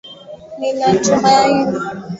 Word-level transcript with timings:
Ninatumaini 0.59 1.67